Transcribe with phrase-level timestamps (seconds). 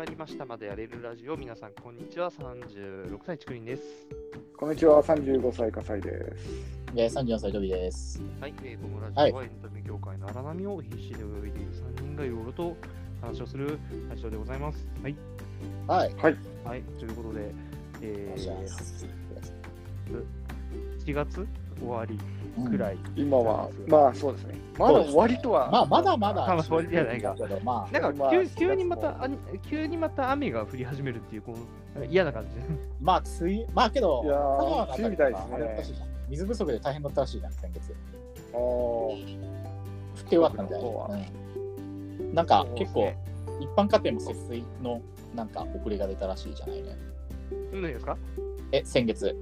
[0.00, 1.36] まりましたまでやれるラジオ。
[1.36, 2.30] 皆さんこんにちは。
[2.30, 3.82] 36歳ちくりんです。
[4.56, 6.48] こんにちは、35歳、笠井です。
[6.96, 8.18] えー、34歳、トビです。
[8.40, 12.74] はい、えー、このラジオはエンタメ業界の荒波を必死で泳いでいる3人がいろいろと
[13.20, 13.78] 話をする
[14.08, 14.88] ラジオでございます。
[15.02, 15.16] はい、
[15.86, 16.14] はい。
[16.64, 17.52] はい、ということで、
[18.00, 18.66] えー、
[21.04, 21.46] 7月
[21.78, 22.18] 終わり
[22.68, 24.54] くらい、今は、まあそうですね。
[24.78, 25.70] まだ終わりとは。
[25.70, 26.46] まあ、まだまだ。
[26.46, 29.28] まあ終わりじゃないかまあ、なんかまあ7急急に月またあ
[29.68, 31.54] 急にまた雨が降り始めるっていうこ
[31.96, 32.62] の嫌な感じで
[33.00, 34.34] まあ、つい、まあ、けど、いや
[34.96, 37.94] 梅雨みたいですね水不足で大変だったらしいじゃん、先月。
[38.52, 39.16] あー降
[40.26, 41.14] ってよかったみたいそうはな。
[41.16, 41.50] うん
[42.34, 43.12] なんか、結構、
[43.60, 45.00] 一般家庭も節水の、
[45.34, 46.96] なんか、遅れが出たらしいじゃないね。
[47.72, 48.16] 何ですか
[48.72, 49.36] え、先月、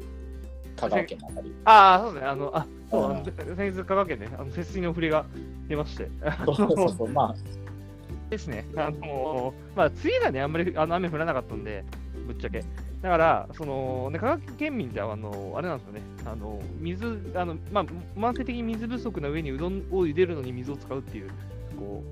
[0.77, 1.55] 香川県のあたり。
[1.65, 2.29] ああ、そうですね。
[2.29, 5.27] あの、あ、そう、先日、香川県ね、あの節水の振りが
[5.69, 6.09] 出まして。
[6.47, 8.67] そうそうそう、まあ、ですね。
[8.77, 11.85] あの、まあ、梅雨がね、あんまりあの雨降らなかったんで、
[12.27, 12.63] ぶっちゃけ。
[13.03, 16.01] だから、その、ね、香川県民って、あの、あれなんですよね。
[16.27, 17.85] あの、水、あの、まあ、
[18.19, 21.31] 慢性的に水不足な上にうどんを茹でるのに水を使うっていう、
[21.79, 22.03] こ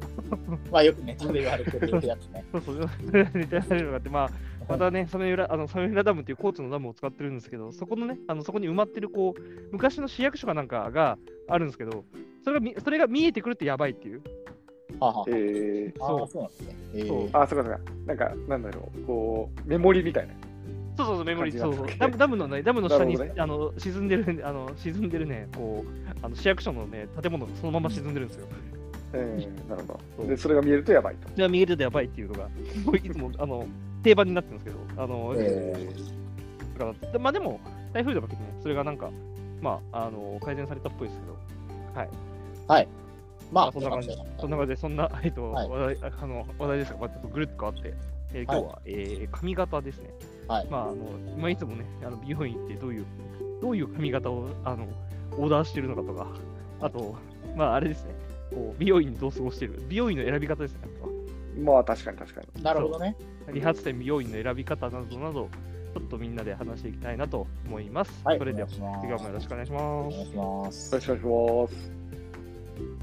[0.46, 2.44] う、 まあ、よくネタで言われてるやつね。
[2.52, 2.88] そうそう、
[3.34, 4.30] 似たようなのがあって、まあ、
[4.68, 9.40] またね、サメ浦あのサメ浦ダムっていう高知のダムを使ってるんですけど、そこのね、あのそこに埋まってるこう
[9.72, 12.04] 昔の市役所かなんかがあるんですけど、
[12.44, 14.22] それがみそれが見えてくるってやばいっていう。
[15.00, 16.76] はあはあそうなんですね。
[16.94, 17.80] えーそうあ、そうかそうか。
[18.06, 20.34] なんか、なんだろう、こう、メモリみたいな。
[20.96, 21.86] そうそうそう、メモリー、そうそう。
[21.98, 28.48] ダムダムのね、ダムの下に、なるほどあの沈んでる、あの沈んでるね、こう、あの市役所のね、建物がそのまま沈んでるんですよ。
[29.12, 29.82] えー、なる
[30.16, 30.28] ほど。
[30.28, 31.28] で、それが見えるとやばいと。
[31.34, 32.48] で、見えるとやばいっていうのが、
[32.98, 33.66] いつもあの
[34.02, 35.74] 定番になってるんですけど、あの、え
[36.78, 37.60] だからでまあでも、
[37.92, 39.10] 台風とか時ね、それがなんか、
[39.60, 41.36] まあ、あの改善されたっぽいですけど、
[42.66, 42.88] はい。
[43.52, 44.08] まあ、そんな感じ。
[44.08, 45.68] そんですよそんな感じで、そんな、 えっと、はい。
[45.68, 47.94] 話題あの話題ですが、まあ、ちょっとぐるっと変わって、
[48.34, 50.10] えー今日は、えー髪型ですね。
[50.48, 50.66] はい。
[50.68, 50.94] まあ、あの、
[51.38, 53.04] まあ、いつもね、あの美容院行ってどういう、
[53.62, 54.86] どういう髪型をあの
[55.38, 56.26] オーダーしてるのかとか、
[56.80, 57.14] あと、
[57.56, 58.14] まあ、あれですね、
[58.50, 60.80] こう美容院にどう過ごしてる、美容院の選び方ですね。
[61.58, 62.62] まあ確かに確かに。
[62.62, 63.16] なるほどね。
[63.52, 65.48] 理髪店、美容院の選び方などなど、
[65.94, 68.20] ちょっとみんなで話していきたいなと思います。
[68.24, 70.16] はい、それでは、次はもよろしくお願いしおます。
[70.16, 70.92] 願いします。
[70.92, 72.96] よろしくお願いします。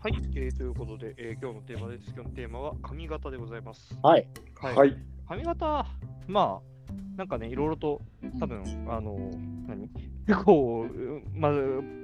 [0.00, 2.04] はい、えーということで、えー今日のテーマです。
[2.14, 3.98] 今日のテーマは髪型でございます。
[4.02, 4.26] はい。
[4.60, 4.96] ははい。
[5.28, 5.86] 髪型、
[6.26, 8.00] まあ、なんかね、いろいろと、
[8.40, 9.18] 多分、あの、
[9.66, 9.88] 何？
[10.26, 11.52] 結構、うまあ、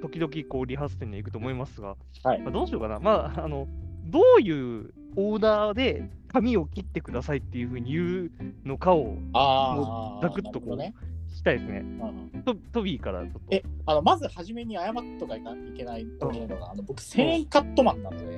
[0.02, 2.40] 時々、こう、リハーサル店に行くと思いますが、はい。
[2.40, 2.98] まあ、どうしようかな。
[2.98, 3.66] まあ、あの、
[4.06, 8.30] どういうオーダーで髪を切ってくださいっていうふうに言う
[8.64, 10.94] のかをああ、ザクッとこう、なる
[11.30, 11.84] 聞きたいですね。
[12.44, 13.40] トトビーからちょっと。
[13.50, 15.42] え、あの、まず初めに謝っとかい
[15.76, 18.33] けないと思うのが、あの僕、1000円カットマンなので、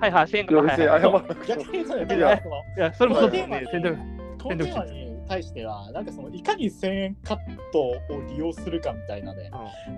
[0.00, 1.12] はいはい、1000円いや、別に謝はいはい。
[1.12, 1.62] らなくても。
[1.62, 3.60] 逆に言うとね、いやそのいや、それもそうですね。
[3.60, 3.96] このテーマ選択
[4.42, 7.38] このテーマに対しては、なんかその、いかに1000円カッ
[7.72, 7.94] トを
[8.28, 9.50] 利用するかみたいなね、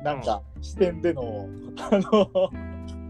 [0.04, 1.48] なんか視点での、
[1.78, 2.50] あの、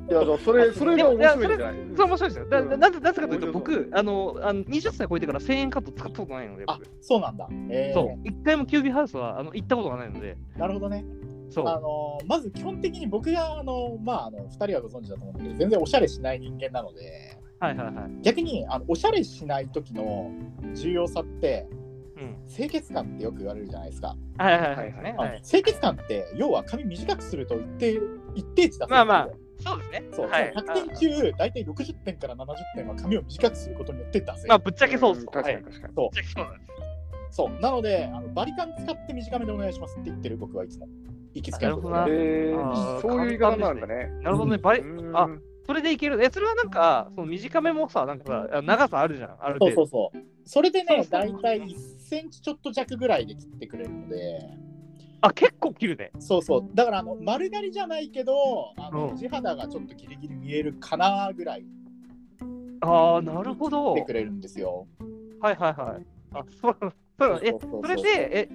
[0.09, 1.75] いや、それ、それが面白いんじゃない？
[1.97, 2.49] それ面白いですよ。
[2.49, 2.81] だうん。
[2.81, 7.49] なぜなぜかというと、僕、あの、あの20歳超えてから1000円カット使ったことないので、あ僕、そうなんだ。
[7.71, 7.93] え。
[7.93, 11.05] ー、そう、一回もキュービーハウスはあの行ったことがないので、なるほどね。
[11.51, 11.69] そう。
[11.69, 18.23] あのまず基本的に僕があの、まあ、あの2人はご存知だと思うんだけど全然おしゃれしない人間なのではいはいはい。
[18.23, 20.31] 逆にあのおしゃれしない時の
[20.75, 21.67] 重要さって
[22.17, 22.37] うん。
[22.49, 25.15] 清潔感ってよく言われるじゃないですか、はいはいはいはいね。
[25.19, 25.43] あはい。
[25.43, 28.01] 清潔感って要は髪短くすると一定
[28.35, 29.29] 一定値だまあまあ
[29.59, 30.05] そうですね。
[30.13, 30.53] そう、はい。
[30.55, 35.23] 100点中大体60点から70点は髪を短くすることによって出せる、まあ、ぶっちゃけそうっす。
[35.23, 35.95] ん確かはいに確かに。
[35.95, 36.47] ぶっちゃけそう。
[37.31, 40.89] そうなのであのバリカン使って短めでお願いしますって言ってる僕はいつも
[41.37, 44.09] 行きつけるほどなえあーー、そういう言い方なんだね。
[44.23, 44.59] なるほどね。
[44.59, 45.29] バリうんあ
[45.67, 46.23] それでいける。
[46.25, 49.37] え、それはなんか、その短めもさ、なんかさ、長さあるじゃん。
[49.41, 49.87] あるそう程度。
[49.87, 51.75] そうそうそれでね大体1
[52.09, 54.49] センチちょっと弱ぐらいで切ってくれるので
[55.23, 56.13] あ、結構切るね。
[56.21, 56.71] そうそう。
[56.73, 61.65] だからあの丸刈りじゃないけど、あのうん地肌がちょっとギリギリ見えるかなぐらい
[62.81, 63.95] ああ、なるほど。
[63.95, 64.87] 切ってくれるんですよ。
[65.41, 66.07] はいはいはい。
[66.33, 66.77] あ、そう、
[67.19, 68.49] そうえ、そうそうそうそれで、え、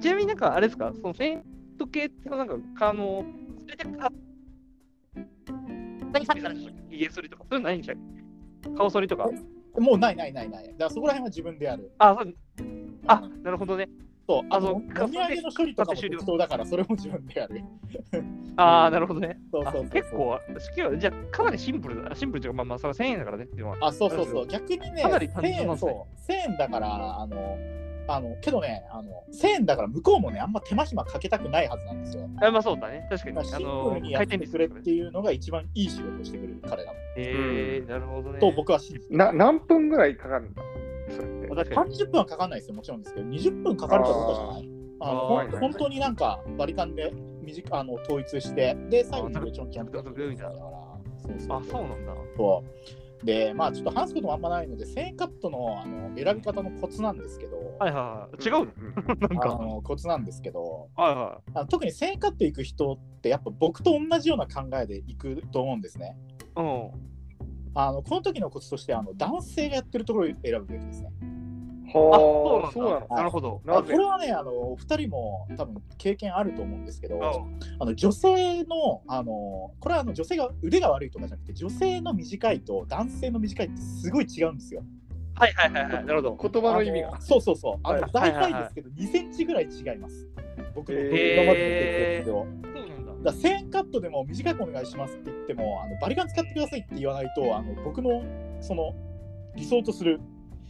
[0.00, 1.42] ちなみになんかあれですか、そのフェイン
[1.76, 3.24] ト系ってなんか、あの、
[3.62, 4.10] それでか、
[6.12, 9.28] 何サービスあるんでしたっけ髭剃りとか、そういうのないんでしたっけ顔剃りとか。
[9.78, 10.66] もうないないないない。
[10.68, 11.90] だからそこら辺は自分でやる。
[11.98, 12.34] あ、そう
[13.06, 13.88] あ、なるほどね。
[14.26, 17.62] そう、あの、お土産の処理とかも適当だから、それも自分でやる。
[18.56, 19.38] ああ、なるほどね。
[19.48, 22.14] あそうそうそう結構、式は、じゃあ、かなりシンプルだ。
[22.14, 23.76] シンプルというか、まあまあ、それは1000円だからねっていうのは。
[23.80, 24.46] あ、そうそうそう。
[24.46, 27.58] 逆にね、かなり単純なん1000円、ですねそう、1000円だから、あの、
[28.06, 32.28] あのけどねあの、1000円だから向こうもね、あんま手間暇かけたくないはずなんですよ。
[32.42, 33.46] あまあそうだね、確かに。
[33.46, 36.98] シンあのプルにやってくれっていうのが一番いい仕事をしてくれる彼らも。
[37.16, 38.38] えー、なるほどね。
[38.38, 40.62] と僕は信じてるな何分ぐらいかかるんだ
[41.10, 41.48] それって。
[41.48, 41.94] 確かに。
[41.96, 44.68] 30分はかかんないですよ、もちろんですけど、20分かかるかどうかじゃない
[45.00, 47.12] あのほんあー本当になんかバリカンで
[47.42, 50.02] 短あの統一して、で、最後にちょんちゃんとあ、
[51.62, 52.14] そうなんだ。
[52.36, 58.44] そうで、まあちょっと話すこともあんまないので、1000円カットのあの選び方のコツなんですけど、はいはいはい。
[58.44, 58.66] 違うの？
[59.28, 59.48] なんあか。
[59.62, 66.16] のコツなんですけど、はいはあの特に1000円カット行く人って、やっぱ僕と同じような考えで行くと思うんですね。
[66.56, 66.60] い。
[66.60, 66.90] うん。
[67.76, 71.10] あのこの時のコツとしてあの、男性がやってるところを選ぶべきですね。
[71.94, 73.06] あ、はあ、そうなんだ。
[73.08, 73.62] のなるほど。
[73.64, 77.22] これはね、あのお二人も多分経験あると思うんですけど、うん
[77.80, 84.82] あの女性のあの、これはあの女性が腕が悪いとかじゃなくて、女性の短いと男性の短いってすごい違うんですよ。
[85.36, 86.04] はいはいはいはい。
[86.04, 86.50] なるほど。
[86.50, 87.20] 言葉の意味が。
[87.20, 87.80] そうそうそう。
[87.82, 90.28] あのはい大体ですけど、2センチぐらい違います。
[90.74, 92.32] 僕の今までの経験上。
[92.32, 93.30] そうなんだ。
[93.30, 98.22] だから1000円カットでも短くお願いしますって言っても、あのバリカン使ってくださいって言わないと、あの僕の
[98.60, 98.94] その
[99.56, 100.20] 理想とする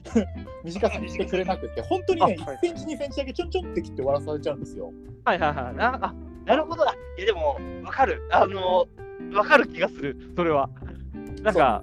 [0.64, 4.92] 短さにしてくれなくて、本当にね、あはい1センチ、2センチだけちょんちょんって切って終わらされちゃうんですよ。
[5.24, 5.74] はいはいはい。
[5.74, 6.14] なあ、
[6.44, 6.88] なるほど。
[6.88, 8.22] あいやでも、わかる。
[8.30, 8.86] あの、
[9.34, 10.16] わかる気がする。
[10.36, 10.68] それは。
[11.42, 11.82] なんか、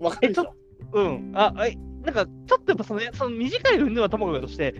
[0.00, 0.54] わかるでしょ。
[0.92, 1.32] うん。
[1.34, 4.76] あ、あいなんか、ちょっとやっぱその、その短い運動はともかくとして、ん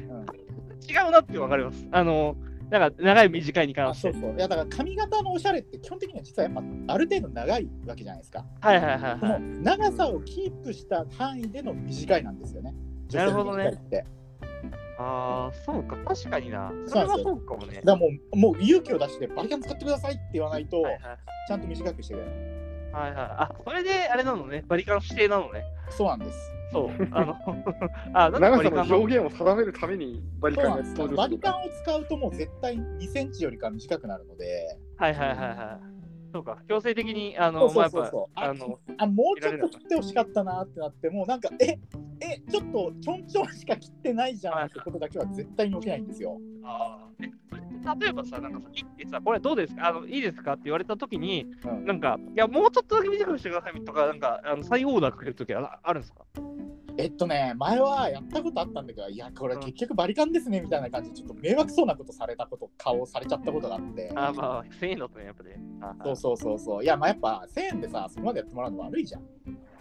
[0.90, 1.87] 違うなってわかります。
[1.93, 2.37] あの、
[2.72, 4.08] なんか、長い短いに関して。
[4.08, 4.34] あそうそう。
[4.34, 6.54] いや、だから髪型のおしゃれって基本的には実はやっ
[6.86, 8.46] ぱある程度長いわけじゃないですか。
[8.60, 9.42] はいはいはいそのはい。
[9.42, 12.74] 長さをキープした範囲での短いなんですよね。
[13.12, 13.78] なるほどね。
[14.98, 15.96] ああ、そうか。
[16.14, 16.72] 確かにな。
[16.86, 17.82] それはそうかもね。
[17.84, 21.00] だもうもう勇気を出してバリカン使ってくださいって言わないと、はいはい
[21.48, 22.30] ちゃんと短くしてくれる。
[22.92, 23.26] はいはい。
[23.38, 24.64] あ、それであれなのね。
[24.66, 25.64] バリカン指定なのね。
[25.90, 26.62] そうなんです。
[26.72, 26.90] そう。
[27.12, 27.36] あの、
[28.14, 30.56] あ、なんで長さの表現を定めるためにバリ。
[30.56, 31.48] カンが登場バするのか。
[31.48, 35.92] リカンを使うともう絶対2センチよりか短くなるので、はいはいはいはい。
[36.32, 36.58] そうか。
[36.66, 41.78] 強制的に、あの、そうそうそうそうぱ、あの、あもうちょっと切ってほしかったなってなってもうなんかえ
[42.22, 46.38] えちょっとちょんちょんしか切ってないじゃんってことだけは絶対に起きないんですよ。
[46.64, 46.98] あ
[48.00, 49.88] 例えばさ、なんかさ、いいさ、これどうですか？
[49.88, 56.24] あのいいですかって言われたときに、うんなんか、いや、もうちょっとだけ短くしてくださいとか、なんか、あの再オーダーかけるときはああるんですか？
[56.98, 64.12] えっとね前はやったことあったんだけどいやこれ結局バリカンですねみたいな感じでちょっと迷惑そうなことされたこと顔されちゃったことがあって。
[64.14, 65.58] あーまあ、1000円だとね、やっぱね。
[65.80, 66.84] あーそうそうそうそう。
[66.84, 69.22] いや、まあやっぱ1000円でさ、そこまでやってもらうの悪いじゃん。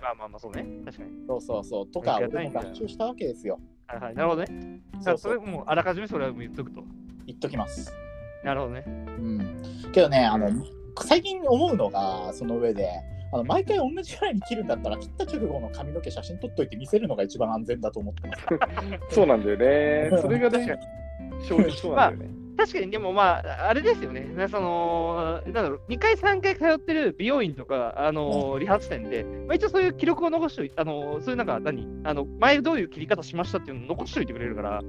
[0.01, 0.65] まあまあまあ、そうね。
[0.85, 1.09] 確かに。
[1.27, 1.87] そうそうそう。
[1.87, 3.59] とか、俺も合唱したわけですよ。
[3.87, 4.15] はいはい。
[4.15, 4.81] なるほどね。
[4.93, 5.53] だからそれそうそう。
[5.53, 6.83] もうあらかじめそれは言っとくと。
[7.27, 7.93] 言っときます。
[8.43, 8.83] なるほどね。
[8.87, 9.91] うん。
[9.91, 10.49] けどね、あの、
[11.03, 12.89] 最近思うのが、その上で、
[13.33, 18.45] あの毎回同じぐらいに切るんだったら、切った直後の髪の毛写真撮っといて見せるのが一番安全だと思ってます。
[19.15, 20.21] そうなんだよね。
[20.21, 20.79] それがね、
[21.47, 22.40] 正直そうなんだよね。
[22.61, 24.21] 確かに、でもまあ、あれですよね。
[24.21, 34.83] ねその、なんだろう、2回、3回通ってる美容院とか、あの、理髪店で、まあ、一応そういう記録を残しておいて、あの、そういうなんか何、あの、前どういう切り方しましたっていうのを残しておいてくれるから、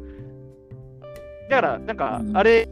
[1.48, 2.36] だから、なんかう、ん。
[2.36, 2.68] あれ、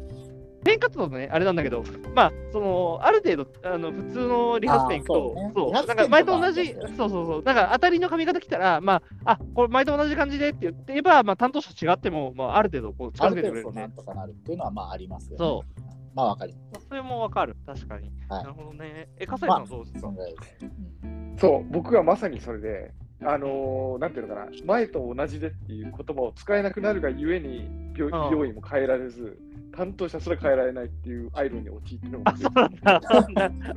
[0.64, 1.82] ペンカットだとね、あれなんだけど、
[2.14, 13.92] まあ、その、ある程度、あの、普通の理髪店行くと、そう、そうね理髪店なんか前と同とじ、かそうそうそう、なんか当たりの髪型来たら、まあ、あ、これ前と同じ感じでって言って言えば、まあ、担当者違っても、まあ、ある程度、こう、近あづけてくれるねる程度そうなん。
[13.92, 15.36] とかなるっていうのはまあありますよ、ね。。
[15.38, 15.80] そう
[16.14, 16.86] まあわかります。
[16.88, 18.10] それもわかる、確かに。
[18.28, 19.08] はいなるほどね。
[19.16, 20.56] え、笠井さんどうですか、そんぐらいです。
[21.04, 22.92] うんそう、僕はまさにそれで、
[23.22, 29.38] あのーなんていうのかな、前と同じでっていう言葉を使えなくなるがゆえに、病うん美容院も変えられず、
[29.80, 32.24] 担当者すら変えられないっていうアイロンに陥ってるのも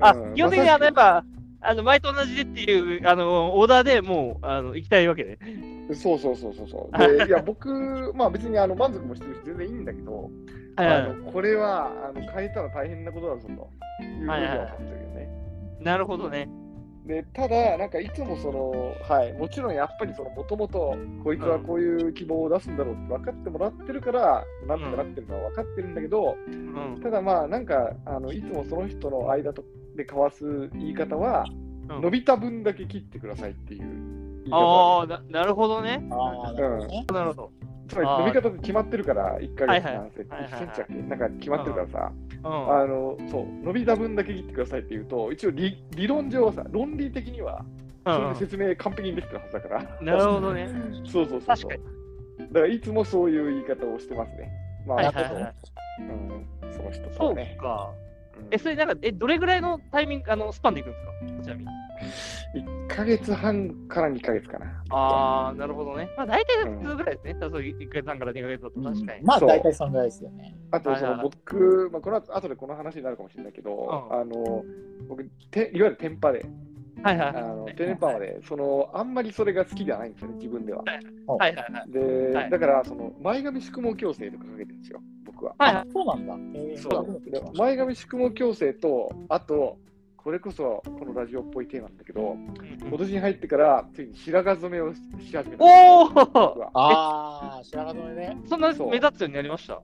[0.01, 1.23] あ、基本的にあの、やっぱ、
[1.61, 5.37] あの前と同じでっていうあのオーダーでもうあの行きたいわけね。
[5.93, 6.97] そうそうそうそうそう。
[7.17, 10.29] で、いや、僕、まあ別にあの満足もしてるし、全然いいんだけど、
[10.75, 15.29] はいはいあのこれはあの変えたら大変なことだぞというふうには思ってるよね。
[15.79, 16.49] なるほどね。
[17.05, 27.01] でただ、なんかいつもその、はい、もちろんやっぱりその、もともとこいつはこういう希望を出すんだろうって分かってもらってるから、なんとかなってるのは分かってるんだけど、うん。
[27.03, 29.63] ただまあ、なんか、あのいつもその人の間と
[29.97, 36.01] で交わす言い方は、うん伸びた分だけ切ってくださいっていう言い方ああな、なるほどね。
[36.11, 37.05] ああ、なるほどね。
[37.11, 37.51] なるほど。
[37.89, 40.93] つまり伸び方って決まってるから、1ヶはいはい月何センチ、はいはいはい1センチだっけ？
[41.09, 42.32] なんか決まってるからさ、うん。
[42.45, 47.63] あのそう伸びた分だけ切ってくださいって言うと、一応理理論上はさ、論理的には、
[48.05, 49.97] それで説明完璧にできてるはずだから。
[49.99, 50.69] うん、なるほどね。
[51.05, 51.67] そうそうそうそう。
[51.67, 52.47] 確かに。
[52.51, 54.51] だからいつもそういう言い方をしてますね。
[54.85, 55.55] まあ、はいはいはい。
[55.99, 57.35] うん、その人とそう。
[57.61, 57.93] か。
[57.97, 61.05] うんえ、それなんか、え、どれぐらいのタイミング、あの、スパンでいくんです
[61.37, 61.43] か？
[61.43, 61.65] ちなみに。
[62.55, 64.83] 1ヶ月半から2ヶ月かな。
[64.89, 66.09] ああ、なるほどね。
[66.17, 67.35] まあ大体普通ぐらいですね。
[67.39, 69.23] そう1ヶ月半から2ヶ月だと確かに。
[69.23, 70.55] まあ大体そんぐらいですよね。
[70.71, 73.75] あと、そのはいはいはい僕、まあ、この後後でこの話になるかもしれないけど、
[74.11, 74.63] うんあの
[75.07, 76.45] 僕て、いわゆるテンパで、
[77.03, 77.75] はいはいあのはい。
[77.75, 80.83] テンパまで、その、あんまりそれが好きではないんですよね、自分では。
[81.27, 81.91] はいはいはい。
[81.91, 85.55] で、はいだから、その、前髪宿毛矯正とかかけてるんですよ、僕は。
[85.57, 86.59] はいはあそうなんだ。
[86.59, 89.77] えーそうで前髪宿毛矯正と、あと、
[90.23, 92.87] これこそこのラジオっぽいテーマなんだけど、い。
[92.87, 95.59] 今年に入ってから、ついに白髪染めをし始めたんですよ。
[95.59, 98.37] お僕おはああ、白髪染めね。
[98.47, 99.81] そんな目立つようになりました？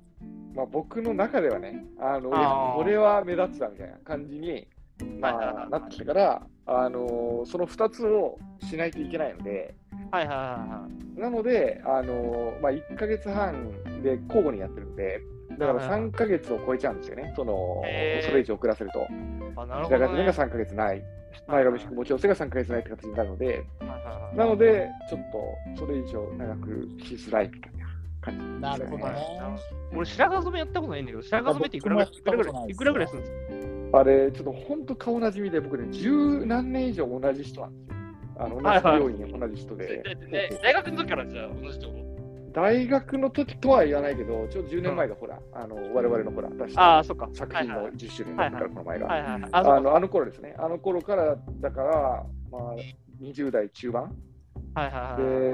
[0.56, 2.30] まあ、僕の中ではね、あの
[2.76, 4.68] これは目立つだみたいな感じに、
[5.20, 9.76] まあ、なってきたから、あのーその2つをしないといけないので、
[10.12, 11.20] はいはいはいはい。
[11.20, 17.82] なので、あのーまあ、1ヶ月半で交互にやってるんで、だからはいはいはい3ヶ月を超えちゃうんですよね、その
[18.26, 19.06] それ以上遅らせると。
[19.62, 20.06] あ、なるほど、ね。
[20.06, 21.04] 白髪染めが3ヶ月ない、
[21.48, 23.66] 前髪宿毛調整が3ヶ月ないって形になるので、
[24.36, 25.22] なので、ちょっ
[25.76, 27.86] とそれ以上長くしづらいみたいな
[28.22, 29.14] 感じ、なるほどね。
[29.94, 32.02] 俺、白髪染めやったことないんだけど、白髪染めっていくらぐ
[33.00, 34.00] らいするんですか？
[34.00, 37.96] あれ、ちょっと本当顔なじみで、僕ね、十何年以上同じ人なんですよ。
[38.38, 40.04] あの同じ病院に同じ人で。
[40.62, 41.94] 大学の時からじゃあ同じとこ
[42.62, 47.30] 大学の時とは言わないけど、ちょうど10年前がほら、あの我々のほら、出しああ、たそっか。
[47.32, 49.08] 作品の10周年だったから、この前が。
[49.54, 50.56] あ、のあの頃ですね。
[50.60, 52.76] あの頃から、だから、まあ、
[53.22, 54.14] 20代中盤
[54.74, 54.92] はいはい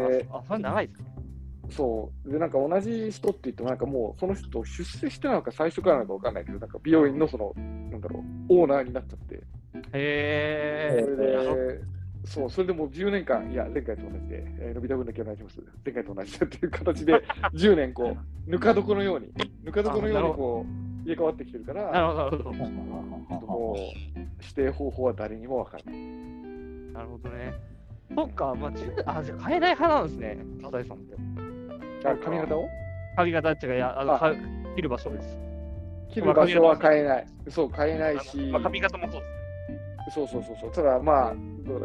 [0.02, 0.18] はい。
[0.18, 1.16] であ、それ長いですね。
[1.70, 2.32] そう。
[2.32, 9.44] で、なんか同じ人って言っても、なんかもう、その人出世してなのか最初からなのか分かんないけど、なんか美容院のその、なんだろう、オーナーになっちゃって。
[9.94, 11.80] へそれえ。
[11.80, 11.95] で、
[12.26, 15.62] そう、それでもう10年間、いや、前回と同じで、えー、のび太分だけお願いします。
[15.86, 17.14] 前回と同じでっていう形で、
[17.54, 18.16] 10年、こ
[18.48, 19.32] う、ぬか床のように、
[19.64, 23.48] ぬか床のように、こう、入れ替わってきてるから、なるほど、なるほど。
[23.48, 26.02] もう、指定方法は誰にも分からない。
[26.94, 27.54] なるほどね。
[28.16, 31.16] そっか、まあ、10あ、じゃあ変えない派なんですね、笠井さんって。
[32.08, 32.70] あ髪型を？
[33.16, 34.20] 髪型っちが、いや、あの、
[34.76, 35.38] 切る場所です。
[36.10, 37.28] 切る場所は変えない。
[37.50, 39.45] そう、変えないし、まあ、髪型もそうです。
[40.12, 40.72] そうそうそうそう。
[40.72, 41.36] ただ、まあ、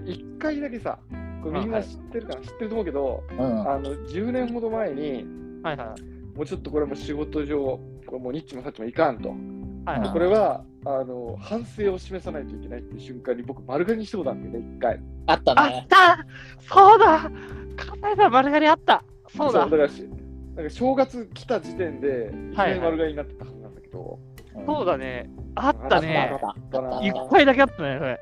[0.05, 0.99] 一回だけさ、
[1.43, 3.41] これみんな知ってるかな、知ってると思うけど、うん。
[3.41, 5.25] あの、10年ほど前に、
[5.63, 6.37] はいはい。
[6.37, 7.59] もうちょっとこれも仕事上、
[8.07, 9.31] これもうニッチもサッチもいかんと。
[9.31, 10.11] はいはい。
[10.11, 15.01] これはあの反省を示さないといけないっていう瞬間に僕、丸刈りにしたことあるんだよね、一回。
[15.27, 15.87] あったあっね。
[15.89, 16.27] た
[16.61, 17.31] そうだ
[17.77, 19.03] 笠井さん丸刈りあった
[19.35, 20.07] そうだだからし、
[20.55, 24.19] なんか正月来た時点で、いきなり丸刈りになってたはずなんだけど、
[24.67, 25.31] そうだね。
[25.55, 26.37] あったねあ。
[26.37, 28.21] ったあったあっ一回だけあったね、それ。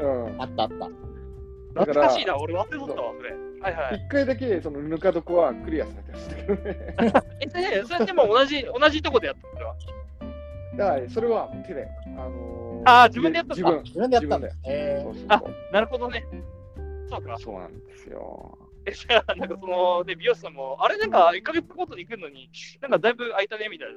[0.00, 0.36] うん。
[0.36, 1.06] たあったあった。
[1.84, 3.30] 懐かしいな、俺忘れとったわ、それ。
[3.60, 3.96] はいはい。
[3.96, 6.94] 一回だけそのぬか床はクリアされてましたけどね。
[7.40, 9.74] え、それでも同じ、同じとこでやったそれは。
[10.76, 15.14] だからそれは手で、あのーあー自分でやったんだ自分自分でやったんだよ。
[15.28, 16.24] あなるほどね。
[17.08, 17.36] そうか。
[17.38, 18.58] そうなんですよ。
[18.86, 22.48] え、じゃあ、なんかその、ね、美容師さんも、あれなんか1ヶ月ごとに行くのに、
[22.80, 23.88] なんかだいぶ空いたね、みたい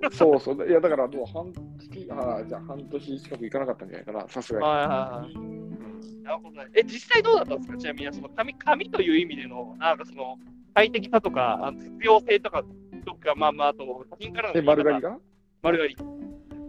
[0.00, 0.10] な。
[0.10, 0.68] そうそう。
[0.68, 4.64] いや、だからもう半月、あーじゃあ半年近く行かなかったんじゃないかな、さすがに。
[4.66, 6.22] はいはいはい。
[6.22, 6.66] なるほどね。
[6.74, 7.76] え、実際どうだったんですか？
[7.78, 10.38] ちなみに、その髪、髪という意味での、なんかその、
[10.74, 12.62] 快適さとか、あの必要性とか、
[13.04, 15.18] とか、まあまあ、あと、他人からのえ、丸刈りが？
[15.62, 15.96] 丸刈り。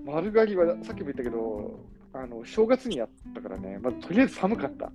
[0.05, 1.79] 丸刈りはさっきも言ったけど、
[2.13, 4.91] あの正月にやったからね、まずとりあえず寒かった。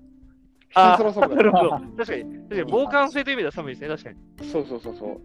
[0.74, 1.70] あ久々寒かなるっほど。
[1.70, 4.16] 確かに、確かに、防寒性という意味では寒いですね、確かに。
[4.36, 4.44] た。
[4.44, 5.20] そうそうそうそう。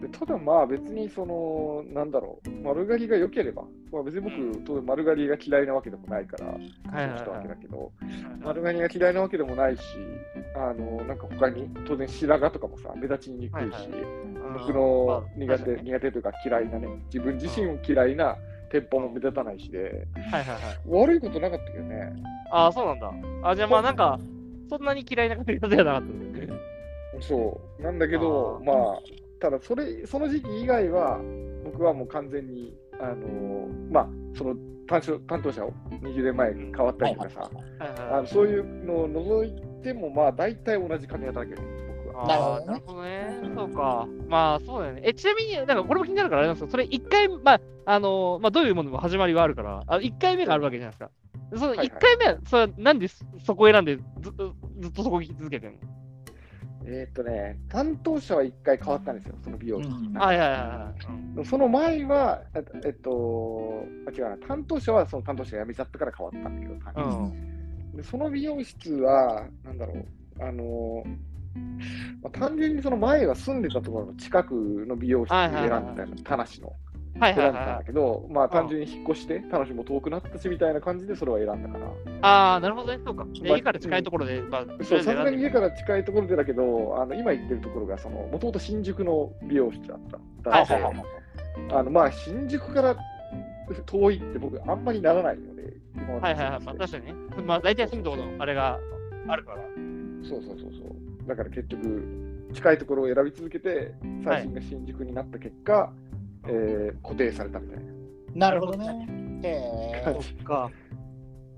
[0.00, 8.44] でただまあ別にその、なんだろう、丸刈りが良ければ、まあ、別に僕、うん当然丸刈りが嫌いなわけでもないから、はいそうはいしたわけはだけど、い。
[8.44, 9.82] 丸刈りが嫌いなわけでもないし、
[10.56, 13.88] あの、なんか他に、当然白髪とかもさ、目立ちにくいし、
[14.58, 18.36] 僕の苦手、苦手というか嫌いなね、自分自身を嫌いな
[18.70, 20.78] 店舗も目立たないしで、はいはいはい。
[20.86, 22.12] 悪いことなかったけどね。
[22.50, 23.10] ああ、そうなんだ。
[23.42, 24.18] あじゃあまあなんか、
[24.68, 26.60] そんなに嫌いな髪型ではなかったんですね。
[27.20, 27.82] そう。
[27.82, 28.76] なんだけど、まあ、
[29.40, 31.20] ただそれ、その時期以外は、
[31.64, 34.54] 僕はもう完全に、あのまあ、その
[34.86, 37.50] 担当担当者を20年前に変わったりとかさ、
[38.10, 41.68] あのそういうのを除いても、まあ、大体同じ髪型だけどね、
[42.04, 42.26] 僕は。
[42.26, 43.40] なるほどね。
[43.54, 44.06] そうか。
[44.28, 45.02] まあ、そうだよね。
[45.04, 51.10] え、ちなみに、なんかこれも気になるからあれなんですけど、それ1回、まあ、あのまあ、どういうものも始まりはあるから、あ1回目があるわけじゃないですか。
[51.54, 55.78] そのはいはい1回目は、それはなんでそこを選んでずっと、ずっとそこを聞き続けてるの？
[56.88, 59.88] えーっとね、担当者は一回変わったんですよ、その美容師。
[59.88, 61.44] うんはいはいはいはい。
[61.44, 66.74] その前は、えっと、えっと、あ違うな、担当者はその担当者が辞めちゃったから変わったんだけど、
[67.94, 68.04] うん。
[68.04, 70.06] その美容室は、なんだろう、
[70.40, 71.02] あの
[72.22, 74.54] まあ、単純にその前は住んでたところの近く
[74.86, 76.36] の美容室を選んでたの、田無の。
[76.36, 77.66] はいはい選んだんはい。
[77.78, 81.90] だけど、まあ単純に引っ越して、楽しみも遠くなったしみたいな感じでそれは選んだから。
[82.22, 83.00] ああ、なるほどね。
[83.04, 83.26] そうか。
[83.32, 89.98] 家から近いところで、まあ、そう、さすがに家かから近いところでだけど、あの今行ってるところが、その、もともと新宿の美容室だっ
[90.42, 90.50] た。
[90.50, 91.04] はいだはいはい
[91.72, 92.96] あの、まあ、新宿から
[93.86, 96.60] 遠いって僕、あんまりならないので、今はいはいはい。
[96.62, 97.14] まあ、確かにね。
[97.44, 98.78] まあ、大体住むところのあれが
[99.28, 99.58] あるから。
[100.22, 101.28] そうそうそうそう。
[101.28, 103.94] だから結局、近いところを選び続けて、
[104.24, 105.92] 最新が新宿になった結果、
[106.48, 107.96] えー固定されたみたいな
[108.36, 109.08] なるほどね。
[109.42, 110.16] え。
[110.20, 110.34] じ。
[110.44, 110.70] か。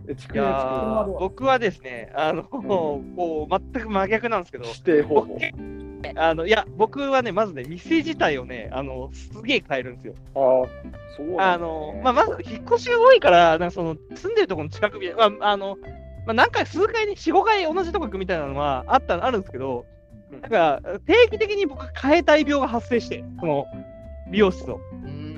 [0.06, 3.02] え、築いや僕はですね、あの、こ
[3.50, 5.38] う、全く真逆なんですけど、指定方法。
[6.14, 10.14] あの、いや、僕はね、まずね、店自体をね、あの、すげえ変えるんですよ。
[10.34, 10.68] ああ、
[11.16, 15.76] そうなんだねあの、まあ、まず、引っ越しが多いから、なんかその、住んでるところの近くまあ、あの、
[16.26, 19.84] まあ、何回、数回に、4、5回同じとこ行くみたいなのはあった、あるんですけど、
[20.30, 23.66] うんなんか、定期的に僕、変えたい病が発生して、この、
[24.30, 24.80] 美容室を。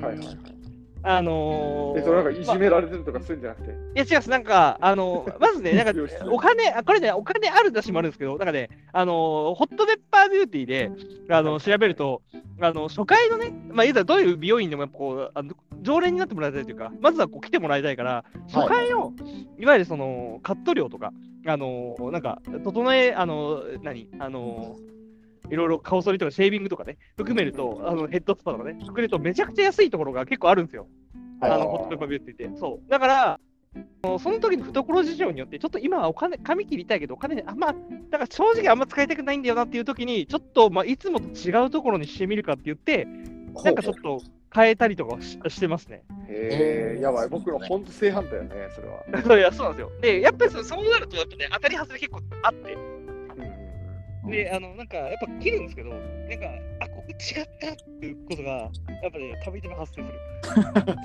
[0.01, 0.61] はいはいはい。
[1.03, 3.71] あのー、え、それなんかいじめられてるとかするんじゃなくて？
[3.71, 10.91] いや違うなんか、あの、 まずね、なんかお金、あこれね、お金ある出しもあるんですけど、なんかね、あの、ホットペッパービューティーで、
[11.31, 12.21] あの、調べると、
[12.61, 19.15] あの、初回のね、まあ、いざどういう美容院でも、やっぱこう、あの常連になってもらいたいというか、まずはこう来てもらいたいから、初回の、
[19.59, 21.15] いわゆるその、カット料とか、
[21.47, 24.77] あの、なんか、整え、あの、何あの、
[25.51, 30.87] いろいろ顔剃りとかシェービングとかね、含めると、あのヘッドスパとかね、含めるとめちゃくちゃ安いところが結構あるんですよ。
[31.41, 32.59] あの、ホットペッパービューティーって。
[32.59, 32.91] そう。
[32.91, 33.41] だから、
[34.19, 43.07] その時の懐事情によって、ちょっと今はお金、髪切りたいけど、お金ね、あんま、だから正直あんま使いたくないんだよなっていう時に、ちょっと、まあ、いつもと違うところにしてみるかって言って、
[43.65, 44.23] なんかちょっと
[44.55, 46.03] 変えたりとかはししてますね。
[46.29, 47.29] へえ、えーやばい。
[47.29, 49.23] 僕の本当正反対だね、それは。
[49.23, 49.93] そ ういや、そうなんですよ。
[50.01, 53.00] で、やっぱりそうなると、やっぱね、当たり外れ結構あって、うん
[54.29, 56.05] で、あの、なんか、やっぱ切るんですけど、なんか、
[56.81, 58.71] あ、ここ違ったっていうことが、やっ
[59.13, 60.09] ぱね、たびたび発生す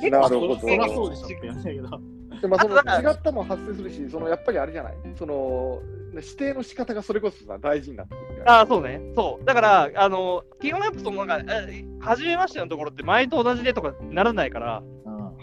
[0.04, 0.10] る。
[0.12, 2.02] なるほどそりゃそうでしょって話だけど。
[2.42, 4.94] でまあ、その違ったも発生するし、そのやっぱりあれじゃない？
[5.18, 5.82] その
[6.14, 9.02] 指定の仕方がそれこそさ大事になってくるからああ、そうね。
[9.16, 9.46] そう。
[9.46, 14.95] だから、あの、基本やっぱその、なんか、え初めましてのところって前と同じでとかならないから、うん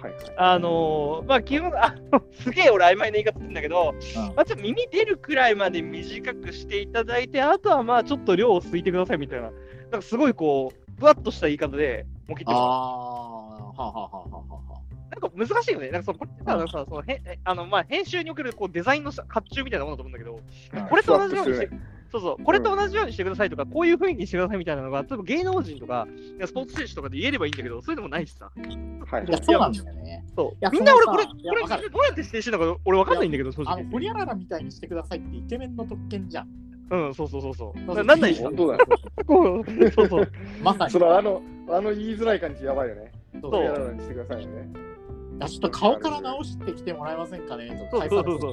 [0.03, 0.23] はいはい。
[0.37, 9.51] あのーまあ、基本、あのすげえ俺曖昧な言い方するんだけど、うんまあ、ちょっと耳出るくらいまで短くしていただいて、あとはまあ、ちょっと量を吸いてくださいみたいな、
[9.91, 12.63] なんかすごいこう、ふわっとした言い方で、もう切ってあます。
[12.63, 15.91] あ、はあはあはあはあはなんか難しいよね。
[15.91, 20.41] なんかそのこれってさ、さそのへえあのまあ、編集におけるこうデザインのさ発注みたいなものだと思うんだけど、
[20.83, 20.87] あ。
[20.89, 21.71] これと同じようにして、
[22.13, 28.51] そうそう、これと同じようにしてくださいとか、こういう雰囲気にしてくださいみたいなのが、例えば芸能人とか、いやスポーツ選手とかで言えればいいんだけど、そういうのもないしさ。
[28.55, 30.25] はいいや、そうなんだよね。
[30.37, 33.91] そうやみんな俺、これ、これどうやって指定してるのか俺わかんないんだけど、正あの、直。
[33.91, 36.49] ホリアララみたいにしてくださいってイケメンの特権じゃん。
[36.91, 37.95] うん、そうそうそうそう。
[37.95, 38.87] ななんないし本当だよ。
[39.27, 40.33] こうそうそう。
[40.63, 40.91] まさに。
[40.91, 43.11] そのあの、あの言いづらい感じやばいよね。
[43.41, 44.92] そうそうやらないようにしてくださいね。
[45.39, 47.89] いやちょっと顔から直してきてもらえませんかね？
[47.91, 48.53] とそうそうそうそう。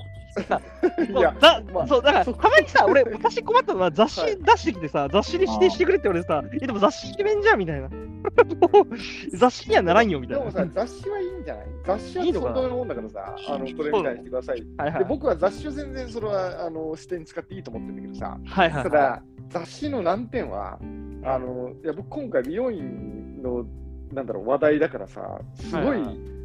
[1.12, 7.90] いや、だまあそうだから、そたまにさ、俺、昔困ったのは、雑誌はい出してきてさ、雑誌で指定してくれって言われてさ、え、でも雑誌イケメンじゃんみたいな。
[9.34, 10.46] 雑誌にはならんよみたいな。
[10.46, 11.66] でもさ、雑誌はいいんじゃない？
[11.86, 14.64] 雑誌はいいのかなそのもんだからさ、あのこれみたいにしてください。
[14.78, 15.00] はいはい。
[15.00, 18.84] で僕は雑誌を全然それはあの視点に使っていいと思ってるんだけどさ、はいはい。
[18.84, 20.78] ただ、雑誌の難点は、
[21.24, 23.66] あのいや僕、今回、美容院の
[24.14, 26.39] なんだろう話題だからさ、すごいはいはい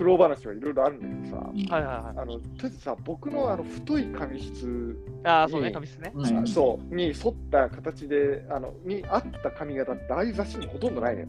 [0.00, 2.20] 苦労話はいろいろあるんだけどさ、はいはいはい。
[2.22, 6.10] あのとりあえずさ、僕のあの太い髪質、ああ、そうね、質ね。
[6.14, 11.28] うんそうに沿った形で、あのに合った髪型って、ああいう雑誌にほとんどないのよ。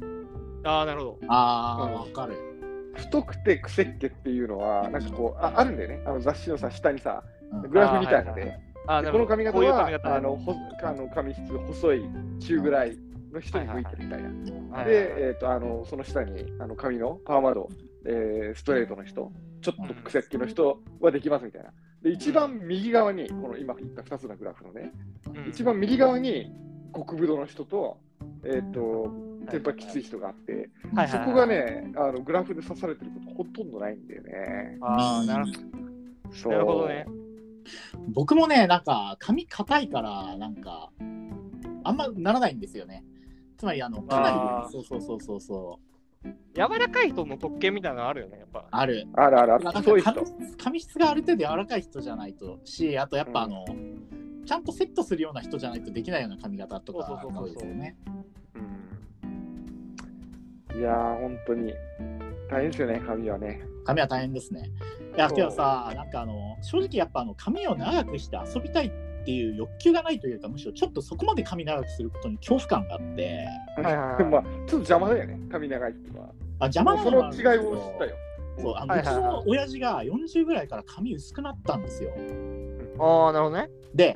[0.63, 1.17] ああ、なるほど。
[1.27, 2.37] ああ、わかる。
[2.95, 8.57] 太くて癖っ気っていうのは、なんかこう、ああるんだよね、あの雑誌のさ、下にさ、うんグラフみたいので。
[8.87, 9.03] あ。
[9.03, 12.97] この髪型こういうは髪型ねあのほあの髪質細い中ぐらい
[13.33, 14.29] の人に向いてるみたいな。
[14.29, 17.67] はいはいはいで、えー、とあのその下にあの髪のパーマド、
[18.05, 21.71] えーストレートの人、ちょっと癖っ気の人はできますみたいな。
[22.01, 24.91] で、一番右側に、この今言った2つのグラフのね、
[25.27, 25.49] うん。
[25.49, 26.51] 一番右側に
[26.95, 27.97] 極太の人と、
[28.43, 29.11] えっ、と、
[29.49, 31.09] テンパきつい人があって、はいはいはい。
[31.09, 34.77] そこがね、あのグラフで刺されてることほとんどないんだよね。
[34.81, 35.45] ああ、なる
[36.65, 36.87] ほど。
[36.87, 37.05] ね。
[38.09, 40.91] 僕もね、なんか髪硬いから、なんか、
[41.83, 43.03] あんまならないんですよね。
[43.57, 45.90] つまり、あの、かなり、そうそうそうそうそう、
[46.23, 48.67] 柔らかい人の特権みたいなのあるよね、やっぱ。
[48.69, 49.07] ある。
[49.13, 50.55] あるあるある、なんか太い人髪。
[50.57, 53.65] 髪質がある程度柔らかい人じゃないとし、あとやっぱあの、
[54.45, 57.95] ちゃんとセットするような人じゃないとできないような髪型とかそうそうそうそうね。
[58.05, 58.21] うん
[60.79, 61.73] いやー、本当に
[62.49, 63.61] 大変ですよね、髪はね。
[63.85, 64.69] 髪は大変ですね。
[65.15, 73.45] いや、けどさ、なんかあの、正直やっぱあの髪を長くして遊びたいっていう欲求がないというか、むしろちょっとそこまで髪長くすることに恐怖感があって、
[73.77, 76.29] はいはいはいまあ、ちょっと邪魔だよね、髪長いっていうのは。
[76.61, 78.15] あ邪魔なそののもあるんです違いを知ったよ。
[78.57, 82.11] そうあのはいはいはいうちの親父が40ぐらいから髪薄くなったんですよ。
[82.99, 83.69] ああ、なるほどね。
[83.95, 84.15] で、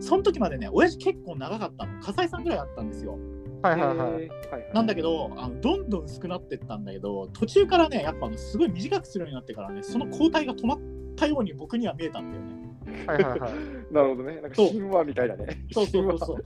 [0.00, 2.00] その時までね、親父結構長かったの。
[2.02, 3.18] 笠井さんぐらいあったんですよ。
[3.62, 3.96] はいはいはい。
[3.96, 10.80] へーはいはいなんだけどあの、どんどん薄くなってったんだけど、途中からね、やっぱあのすごい短くするようになってからね、その交代が止まっ
[11.16, 12.55] たように僕には見えたんだよね。
[13.06, 13.52] はいはいはい。
[13.92, 14.40] なるほどね。
[14.40, 15.46] なんか神話みたいだね。
[15.72, 16.44] そうそうそうそう。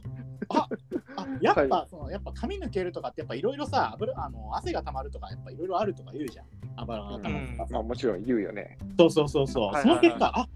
[0.49, 0.69] あ
[1.17, 8.79] あ やっぱ、はそのやっぱ髪抜けるとかってやっぱいろいろさ油あの汗が溜まるとかやっぱいろいろあるとか言うじゃん油が溜まるとかさ、まあもちろん言うよね。
[8.99, 10.49] そうそうそうそう、その結果あ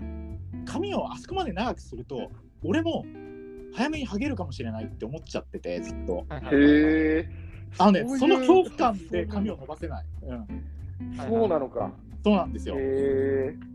[0.64, 2.30] 髪をあそこまで長くすると
[2.64, 3.04] 俺も
[3.74, 7.28] 早めにハゲるかもしれないって思っちゃっててずっとへえ。
[7.78, 10.46] あのねそういうその恐怖感で髪を伸ばせない、うん、
[11.16, 11.92] そうなのか。
[12.24, 13.73] そうなんですよへえ。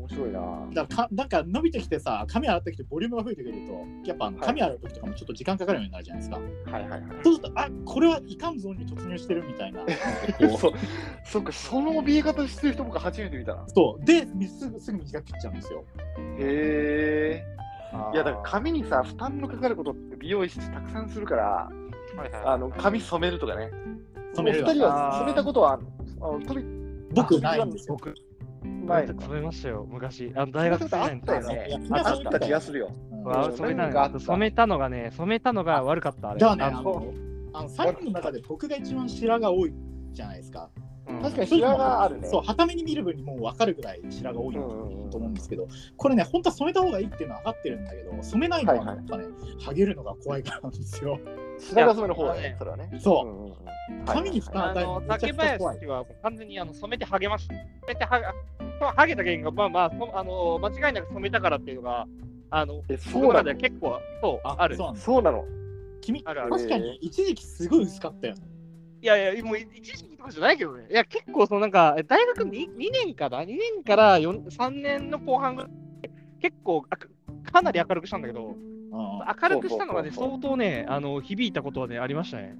[0.00, 0.68] 面白いな。
[0.72, 6.40] だかなんか伸びてきてさ髪洗ってきてボリュームが増えてくるとやっぱあのはい髪洗う時とかもちょっと時間かかるようになるじゃないですか、
[6.72, 7.02] はいはいはい。
[7.22, 9.80] そうするとあこれはいかんゾーンに突入してるみたいな
[10.58, 10.72] そう
[11.24, 13.64] そっか、その見え方してる人僕初めて見たな。
[13.68, 14.04] そう。
[14.04, 15.84] で、すぐすぐ短く切っちゃうんですよ。
[16.38, 17.60] へえ。
[18.14, 21.70] いやだから髪髪にさ負担のかかることって美容師たくさんするから、は
[22.28, 23.70] いはいあの髪染めるとかね。
[24.34, 25.82] 染めるお二人は染めたことはある
[26.20, 26.40] あの
[27.12, 27.94] 僕ないんですよ。
[27.94, 28.14] 僕、
[28.62, 30.32] 前染めましたよ、昔。
[30.34, 31.78] あの大学生あったよね。
[31.90, 32.92] あった気がするよ。
[33.56, 36.40] 染めたの染めたのがね、染めたのが悪かった、あれ。
[36.40, 37.14] だからね、ああの、
[37.52, 39.72] あの3人の中で僕が一番白が多い
[40.12, 40.70] じゃないですか。
[40.74, 40.90] うん
[41.22, 42.28] 確かに白があるね。
[42.28, 49.24] そう、はために見る分にもう分かるぐらい白が多いと思うんですけど、これね、本当は染めた方がいいっていうのは分かってるんだけど、染めないのはやっぱね、
[49.64, 51.18] ハゲるのが怖いからなんですよ。
[51.60, 52.90] 白髪染めの方だねそれはね。
[53.00, 53.54] そううんうんうん
[54.06, 55.32] 髪に負担あの与える竹。
[55.32, 57.54] 林は完全にあの染めてハゲました。
[57.54, 58.24] 染めてハゲ、
[58.80, 62.06] そうハゲた原因が、まあまあ、そあの間違いなく染めたからっていうのが、
[62.50, 63.54] あの、え、僕そうなの？
[63.56, 64.76] 結構、そう、ある。
[64.76, 65.44] そうなんだそうなの。
[66.00, 68.42] 君、あるある確かに一時期すごい薄かったよね。
[69.02, 70.86] いやいや、もう一時期とかじゃないけどね。
[70.90, 75.70] いや、結構、そのなんか、え大学 2, 2年かな ?2 年から4 3年の後半ぐらい、
[76.40, 77.08] 結構あか、
[77.52, 78.79] かなり明るくしたんだけど、うん
[79.42, 82.56] 明るくしたのがね、相当ね、あの響いたことはね、ありましたね。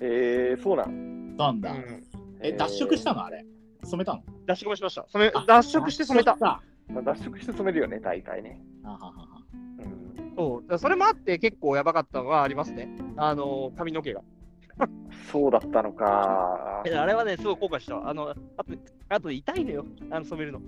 [0.00, 0.92] へえ、そうなの。
[0.92, 1.72] なんだ。
[1.72, 2.02] うん
[2.44, 3.24] え、脱色したの？
[3.24, 3.46] あれ
[3.84, 4.22] 染めたの？
[4.46, 5.06] 脱色もしました。
[5.08, 6.36] 染めあ脱色して染めた。
[7.04, 8.60] 脱色して染めるよね、大体ね。
[8.84, 9.12] あははは
[9.78, 10.78] うんそう。
[10.78, 12.88] それもあって、結構やばかったのはありますね。
[13.16, 14.22] あの、髪の毛が。
[15.30, 16.82] そうだったのか。
[16.84, 18.10] えあれはね、すごい後悔したわ。
[18.10, 18.74] あの、あと、
[19.08, 20.60] あと痛いのよ、あの染めるの。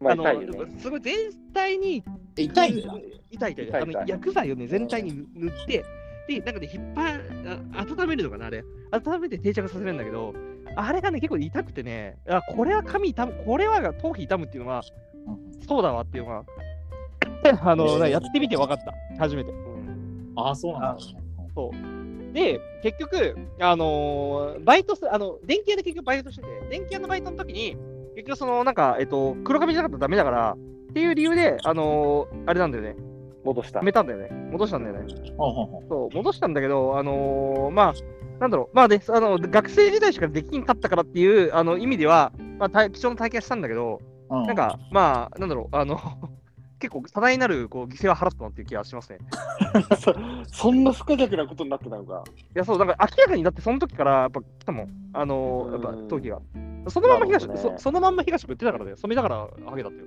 [0.00, 0.72] まあ、痛いよね。
[0.78, 1.14] すごい全
[1.52, 2.02] 体に
[2.36, 2.94] え痛いんだ。
[3.30, 3.82] 痛い痛い痛い。
[3.82, 5.84] あ痛い痛いの薬剤をね、全体に塗って、
[6.28, 7.20] で、なんかね、引っ張
[7.74, 8.64] あ温めるのかな、あれ。
[8.92, 10.34] 温めて定着させるんだけど、
[10.76, 14.82] あれがね、結構痛くてね、あこれは髪痛む、これは頭皮痛むっていうのは、
[15.66, 16.44] そうだわっていうのは、
[17.62, 19.50] あの、えーやってみて分かった、初めて。
[19.50, 21.14] うんああ、そうなんだ、ね。
[21.54, 22.32] そう。
[22.32, 27.76] で、結局、あのーバイトす、あの、電気屋で結局バイトしてて、電気屋のバイトの時に、
[28.16, 30.56] 結局その、なんか、えっと、黒髪じゃなかったらダメだから、
[30.90, 32.96] っていう理由で、あのーあれなんだよね、
[33.44, 33.84] 戻したや。
[33.84, 35.04] めたんだよね、戻したんだよね。
[35.88, 37.94] そう、戻したんだけど、あのーまあ、
[38.40, 45.98] なんだろう、まあね、あの、学生時代しかできんかったからっていうあの意味では、まあ、た貴重な体験はしたんだけど、うんなんか、まあ、なんだろう、あの、
[46.78, 49.18] 結構多大なるこう犠牲は払ったなっていう気がしますね。
[50.00, 50.14] そ
[50.46, 52.24] そんな不可逆なことになってたのか。
[52.26, 56.40] いや、そう、だから明らかになって、その時からやっぱ来たもん、あのー、やっぱうん頭皮が。
[56.88, 60.06] そのまんま東、ねそそのまんま東も言ってたからね、染めたからハゲだってよ。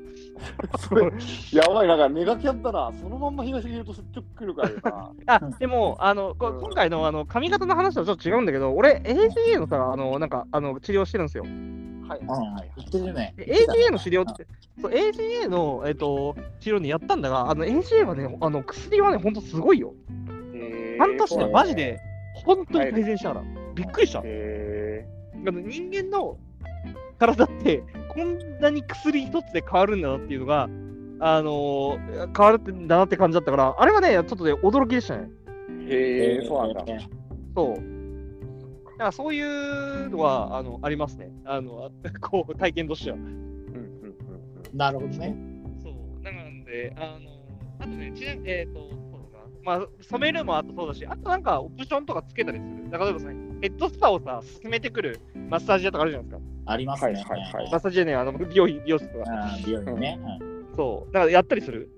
[0.79, 1.11] それ
[1.51, 2.91] やばい、なんかネガキャンだな。
[2.99, 5.11] そのまんま東にいると説得力あるな。
[5.27, 11.43] あうん、でも、あの、こうん今回のあの髪型の話とはちょっと違うんだけど、俺、AGA のさ、あの、なんか、あの、治療してるんですよ。
[11.43, 12.71] はいうんはいはい。
[12.77, 13.33] 言ってるね。
[13.37, 14.45] で AGA の治療って、
[14.81, 19.93] そう AGA の、えっと治療ね、やったんだが、あの AGA はね、あの薬はね、ほんとすごいよ。
[20.53, 21.99] えー半年でマジで、
[22.45, 23.43] 本当に改善したから。
[23.73, 24.21] びっくりした。
[24.23, 25.07] え
[25.45, 26.37] あの人間の
[27.13, 30.69] 体って、こんなに薬一つで変わるんだなっていうのが、
[31.19, 35.29] あのー変わるってんだなって感じだったから、あれはね、ちょっとね、驚きでしたね。
[35.69, 36.85] ー、へえー、そうなんだ。
[37.55, 37.75] そう。
[38.93, 41.31] だからそういうのはあのありますね。
[41.45, 43.17] あの こう体験としては。
[43.17, 45.35] うんうんうんなるほどね。
[45.83, 45.93] そう。
[46.23, 47.29] なので、あの、
[47.79, 48.89] あとね、ちなえっ、と、そう
[49.31, 49.39] だ
[49.75, 49.79] な。
[49.79, 52.89] まあ、染めるもあとそうだし、あとなんかオプションとかつけたりする。
[52.89, 53.27] だから例えばさ、
[53.63, 56.43] ヘッドスパをさ、進めてくるマッサージ屋とかあるじゃないですか。
[56.65, 57.13] ありますね。
[57.13, 59.31] はいはいはいマッサージ屋ね、あの美容美容室とか。
[59.31, 60.19] うん美容院ね。
[60.41, 61.13] うんそう。
[61.13, 61.89] だからやったりする？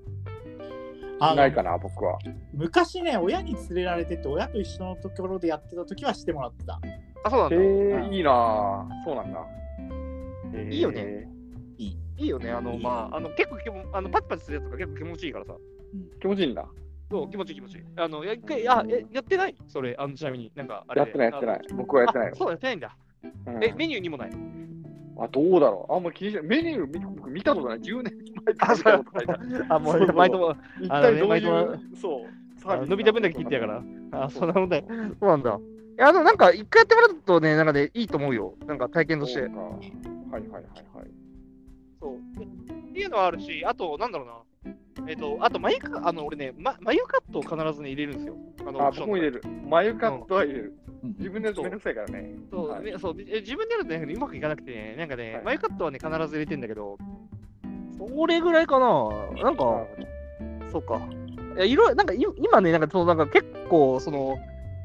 [1.20, 2.20] あのないかな、僕は。
[2.54, 6.80] 昔ね、親に連れられてて、親と一緒のところでやってた時はしてもらってた。
[7.24, 7.58] あ、そうなんだ。
[7.58, 9.04] ういいなぁ。
[9.04, 9.40] そうなんだ。
[10.54, 11.28] へーいいよね。
[11.80, 12.52] いいよね。
[12.52, 15.56] あの、まあ、あの結構気もあのパチパチするやつとか結構気持ちいいからさ。
[16.22, 16.64] 気持ちいいんだ。
[17.10, 17.84] そう、気持ちいい気持ちいい。
[17.98, 19.56] あの、や一回、あ、え、やってない？
[19.68, 21.02] それ、あの、ちなみになんか、あれ。
[21.02, 21.76] やってないやってないあ。
[21.76, 22.98] 僕はやってないそう、やってないんだ。
[23.48, 24.32] うんえ、メニューにもない？
[25.18, 25.94] あ、どうだろう。
[25.94, 26.44] あんま気にしない。
[26.44, 27.80] メニュー見僕見たことない。
[27.82, 28.14] 10年
[28.46, 29.76] 前あ見たことないな。
[29.76, 32.28] あ、もう、そうそうバイトも、一あのね体どういバイトはう、そ
[32.66, 33.84] う、あ伸びた分だけ切ってやから。
[34.12, 34.86] あ、そそんなもんだよ。
[34.90, 35.52] そうなんだ。
[35.98, 38.56] いや、あの、なんか、一回やってもらうとね、なんかね、いいと思うよ。
[38.68, 39.50] なんか、体験としてそう。
[39.52, 39.80] かはい
[40.32, 40.62] はいはい
[40.94, 41.12] はい。
[42.02, 42.18] そう。
[42.18, 44.34] っていうのはあるし、あと、なんだろうな。
[45.08, 48.36] えっ、と、あと、眉か、あの、俺ね、ま、眉カットを必ずね、入れるんですよ。
[48.68, 49.42] あの、あ、僕も入れる。
[49.70, 50.74] 眉カットは入れる。
[50.80, 50.86] うん
[51.20, 52.32] 自分でやるとめんどくさいからね。
[52.50, 56.98] そう、はいねそうで自分でやるとね、うまくいかなくてね、なんかね、はい眉カットはね、必ず入れてんだけど、
[57.98, 59.10] それぐらいかな。
[59.44, 59.86] なんか、
[60.72, 61.08] そうか。
[61.56, 64.38] いや、いろいろ、なんかい今ね、なんかそう、なんか結構、その、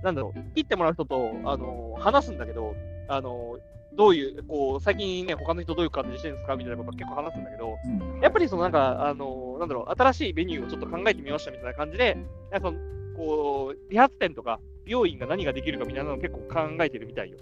[0.03, 2.75] なんだろう、切ってもらう人と、あの、話すんだけど、
[3.09, 3.59] あの、
[3.97, 6.57] どういう、こう、最近ね、他の人どういう感じにしてるんですか？
[6.57, 12.17] みたいなことを結構話すんだけど、うんやっぱりそのなんか、あの、なんだろう、新しいメニューをちょっと考えてみましたみたいな感じで、
[12.51, 12.79] なんかその、
[13.17, 17.39] こう、理髪店とか、美容院が何ができるかみたいなのを結構考えてるみたいよ。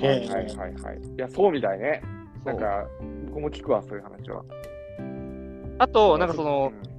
[0.00, 0.98] どはいはいはいはい。
[1.16, 2.02] いや、そうみたいね。
[2.44, 2.86] そうんなか、
[3.26, 4.44] 僕も聞くわ、そういう話は。
[5.78, 6.90] あと、なんかその、うん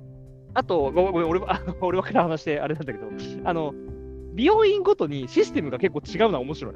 [0.53, 3.07] あと、ごめんごめん、俺は、あの 俺ばっかり話してあれなんだけど、
[3.45, 3.73] あの、
[4.33, 6.73] 美容院ごとにシステムが結構違うのは面白い。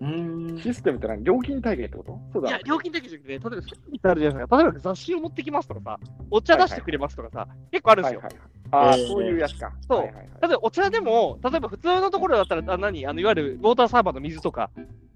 [0.00, 2.20] うんシステムって何料金体系ってこと？
[2.32, 3.60] そうだいや、料金的にじゃなくて、例え
[4.02, 4.56] ば、あるじゃないですか。
[4.58, 5.98] 例えば雑誌を持ってきますとかさ、
[6.30, 8.20] お茶出してくれますとかさ、結構あるんですよ。
[8.20, 8.50] はいはいはい。
[8.72, 9.72] ああ、えーそういうやつか。
[9.88, 13.06] そうはいはいはい例えばお茶でも、例えば普通のところだったら、あ何？
[13.06, 14.70] あのいわゆるウォーターサーバーの水とか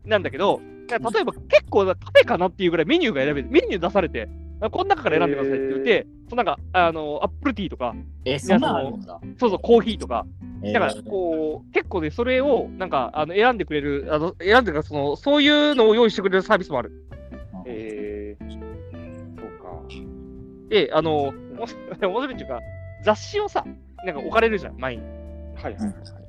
[0.06, 4.28] なんだけど、例えば結構カフェかなっていうぐらいメニューが選べる、メニュー出されて、
[4.60, 9.20] あこの中から選んでくださいって言って、そうなんか、あの、アップルティーとか、え、そんなんあるんだ。
[9.38, 16.92] そうそう、コーヒーとか、えーだから、こう、結構ね、それを、なんか、あの選んでくれる、あの選んでか、その、そういうのを用意してくれるサービスもある。
[17.66, 19.70] えー、そうか。
[20.68, 22.60] で、あの、面白いっていうか、
[23.02, 23.64] 雑誌をさ、
[24.04, 25.02] なんか置かれるじゃん、前に。
[25.02, 26.20] はいはいはいはい。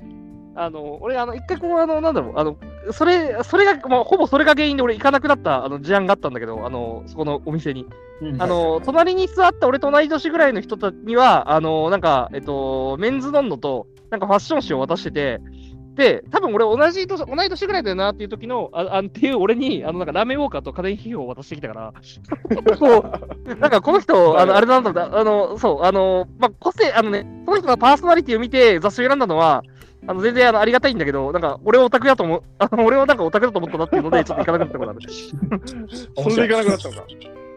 [0.54, 2.56] あの、俺、あの、一回こう、あの、なんだろう、あの、
[2.92, 7.86] それ、それが、まあ、ほぼそれが原因で俺行かなくなった、あの、事案があったんだけど、あの、そこのお店に。
[8.20, 15.40] うんあの、隣に座った俺と同い年ぐらいの人たちには、あの、なんか、えっと、メンズノンノと、なんかファッション誌を渡してて、
[15.94, 21.92] で、多分俺同じ年、同い年ぐらいだよなっていう時の、ああっていう俺に、あの、なんかラーメンウォーカーと家電批評を渡してきたから、
[22.78, 23.04] こ
[23.46, 29.62] う、 なんかこの人、あの、あれなんだろうな、あの、そう、あの、まあ、個性、あのね、その人がパーソナリティを見て雑誌を選んだのは、
[30.06, 35.00] あの、全然あのありがたいんだけど、なんか、俺をオタクだと思う、あの、俺をなんかオタクだと思ったなっていうので、 ちょっと行かなくなったことある。
[35.08, 37.04] それでいかなくなったのか。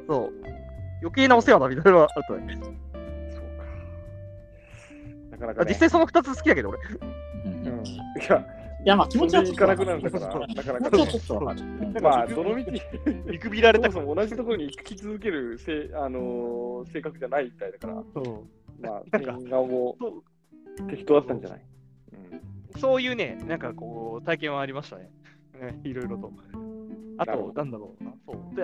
[0.07, 0.55] そう。
[1.01, 2.59] 余計なお世話だみたいなのはあったね。
[5.37, 5.65] なかなか、ね。
[5.69, 6.79] あ実際その2つ好きだけど、俺。
[7.45, 7.85] うんうん。
[7.85, 7.89] い
[8.29, 8.37] や、
[8.85, 11.39] いや、まあ気持ちはそれでいかなくなるんだから、なかな気か
[12.01, 12.71] まあ、どの道、
[13.25, 18.23] 見くびられたそも同じところに行き続けるせ、あのー性格じゃないみたいだから、そう
[18.81, 21.61] まあ、なんか変顔もそう適当だったんじゃない？
[22.73, 22.79] うん。
[22.81, 25.09] そういうね、なんかこう、体験はありましたね。
[25.59, 26.31] ねいろいろと。
[27.17, 28.13] あと、なんだろうな。
[28.25, 28.55] そう。
[28.55, 28.63] で、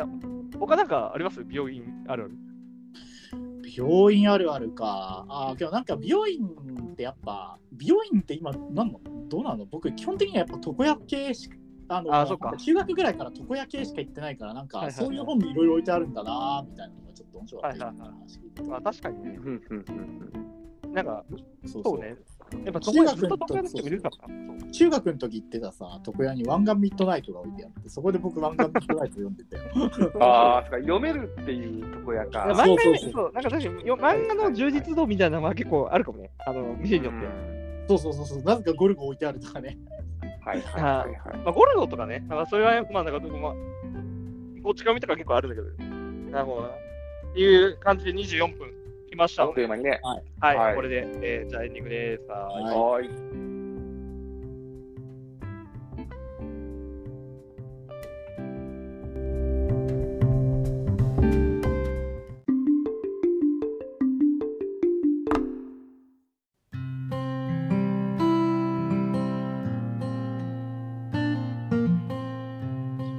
[0.59, 1.45] 他なんかあります？
[1.49, 2.33] 病院あるある。
[3.77, 5.25] 病院あるあるか。
[5.29, 6.45] ああ、けどなんか美容院
[6.91, 8.99] ってやっぱ、美容院って今、なんの？
[9.29, 9.65] どうなの？
[9.65, 11.55] 僕、基本的にはやっぱ床屋系しか、
[11.89, 17.85] あのあーそっか中学ぐらいから床屋系しか行ってないから、なんかそういう本にいろいろ置いてあるんだなーみたいなのがちょっと面白かった。
[17.85, 19.37] はいはいはい今の話聞いてまあ確かにね。
[19.37, 19.85] うんうん
[20.83, 21.23] うんなんか、
[21.65, 22.17] そうね。
[22.65, 24.71] やっぱ中そこ学のにずっと床屋の人もいるからな。
[24.71, 29.63] 中学の時行ってたさ、床屋に湾岸ミッドナイトが置いてあって、そこで僕湾岸ミッドナイト読んでたよ。
[30.21, 32.39] ああ、そっか、読めるっていうとこやか。
[32.39, 36.31] 漫画ねそうそうそうそう、なんか確かによ漫画の充実度みたいなのは結構あるかもね。
[36.45, 37.27] あの、店によって。
[37.87, 39.77] そうそうそうそう、なぜかゴルゴ置いてあるとかね。
[40.43, 41.37] はいはいはいはい。
[41.37, 43.53] まあ、ゴルゴとかね、なんかそれは、まあ、なんか、まあ、
[44.63, 45.91] こっち側見とか結構あるんだけど、
[46.31, 46.67] なるほどな。
[46.69, 48.80] っていう感じで24分
[49.11, 49.99] 来ましたあっという間にね。
[50.39, 52.23] はい、はいこれで、えーじゃあエンディングです。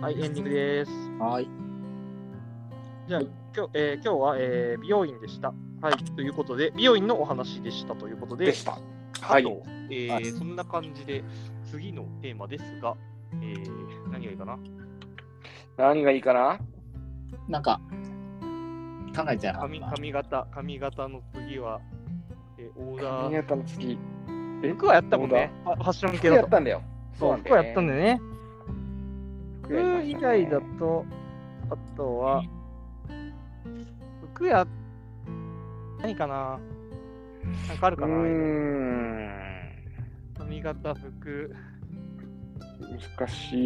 [0.01, 0.91] はい、エンディングです。
[1.21, 1.49] はい。
[3.07, 3.21] じゃあ、
[3.55, 5.53] 今日,、えー今日は、えー美容院でした。
[5.83, 8.79] はい、ということで、美容院のお話でしたということで、でした。
[9.21, 9.43] はい。
[9.43, 11.25] あと、えーはいそんな感じで、
[11.73, 12.97] 次のテーマですが、
[13.35, 14.59] えー何がいいかな？
[15.77, 16.61] 何がいいかな？
[17.49, 17.81] なんか、
[19.17, 19.61] 考えちゃう。
[19.61, 21.81] 髪髪型、髪型の次は、
[22.59, 23.23] えーオーダー。
[23.25, 23.99] 何やったの次。
[24.63, 24.69] え？
[24.75, 25.51] 服はやったもんね。
[25.65, 26.37] ファッション系服だと。
[26.37, 26.83] やったんだよ。
[27.19, 28.21] そう、服はやったんだよね。
[29.63, 31.05] 服以外だと、
[31.71, 32.45] あとは、
[34.35, 34.65] 服や、
[36.03, 36.59] 何かな？
[37.69, 38.15] なんかあるかな？
[38.15, 39.61] うーん。
[40.37, 41.55] 髪型、服。
[43.19, 43.57] 難し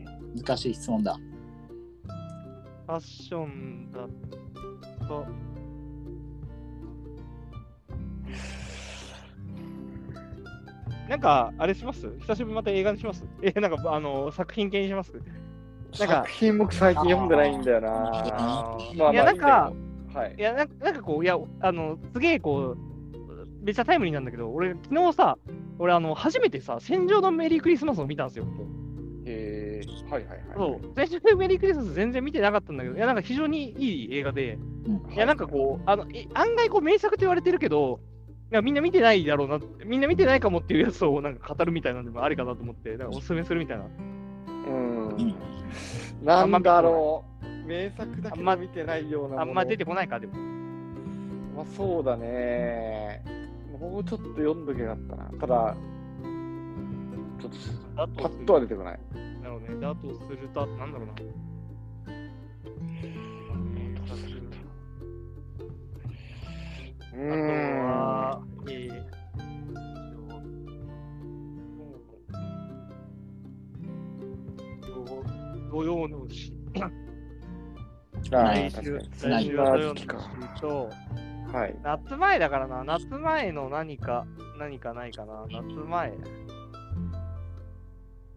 [0.00, 0.04] い。
[0.44, 1.14] 難しい質問だ。
[1.14, 4.06] ファッションだ
[5.06, 5.26] と、
[11.08, 12.10] なんか、あれします？
[12.20, 13.24] 久しぶりにまた映画にします？
[13.42, 15.12] え、なんか、あの、作品系にします？
[15.12, 15.18] な
[16.06, 17.88] んか作品僕最近読んでないんだよな。
[18.96, 19.72] まあいや、なんか、
[20.14, 20.42] はいい。
[20.42, 22.94] やなんか、なんかこう、いや、あの、すげえこう、
[23.62, 25.38] めっちゃタイムリーなんだけど、俺、昨日さ、
[25.78, 28.46] 俺、あの、初めてさ、戦場のメリークリスマスを見たんですよ。
[29.26, 30.38] へえはいはいはい。
[30.54, 38.00] そう、戦場のメリークリスマス全然見てなかったんだけど、いや、なんか非常にいい映画で、うんいや、なんかこう、あの、え案外こう名作と言われてるけど、
[38.52, 43.84] いやみんな見てないだろうな、みんな見てないかもっていうやつをなんか語るみたいなのもありかなと思って、なんかおすすめするみたいな。
[43.84, 43.88] う
[44.70, 45.34] ん。
[46.22, 47.33] なんだろう。
[47.64, 49.42] 名作だけど見てないような。
[49.42, 50.34] あんま出てこないか、でも。
[51.56, 53.22] まあそうだね。
[53.80, 55.24] もうちょっと読んどけばよかったな。
[55.40, 55.76] ただ、
[57.40, 57.56] ちょっと
[57.96, 59.00] だパッとは出てこない。
[59.42, 59.80] なるほどね。
[59.80, 61.14] だとすると、なんだろうな。
[67.16, 67.84] うあと。
[67.84, 68.90] は、えー、
[75.70, 76.53] 土曜の牛。
[78.34, 79.30] あはいあ、確かに。
[79.30, 80.90] ない来週は土と、
[81.52, 81.76] はい。
[81.82, 84.26] 夏前だからな、夏前の何か、
[84.58, 86.12] 何かないかな、夏前。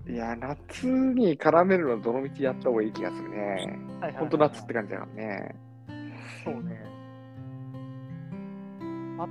[0.08, 3.80] いや、夏に絡めるのどのみちやった方がいい気がするね。
[4.18, 5.56] ほんと夏って感じだからね。
[6.46, 6.82] そうね。
[9.20, 9.28] あと、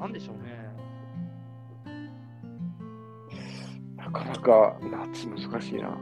[0.00, 0.60] なんでしょうね。
[3.96, 5.96] なかなか夏難しいな。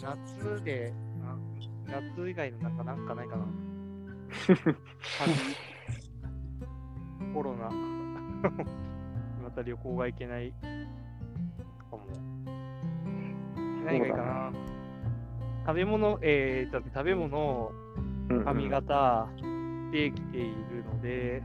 [0.00, 1.11] 夏で、あ
[1.92, 3.44] 夏以外のなんかなんかないかな。
[5.18, 5.34] 旅
[7.34, 7.68] コロナ。
[9.42, 10.52] また旅行が行けない
[11.90, 12.02] かも。
[13.84, 14.52] 何がいいかな。
[15.66, 19.28] 食べ物、えー、だって食べ物、うんうん髪型
[19.92, 21.42] できているので、